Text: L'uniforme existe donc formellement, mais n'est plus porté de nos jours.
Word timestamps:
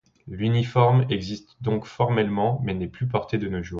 L'uniforme 0.27 1.05
existe 1.11 1.57
donc 1.61 1.85
formellement, 1.85 2.59
mais 2.63 2.73
n'est 2.73 2.87
plus 2.87 3.05
porté 3.07 3.37
de 3.37 3.49
nos 3.49 3.61
jours. 3.61 3.69